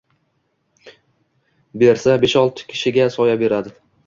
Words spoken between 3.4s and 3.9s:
beradi.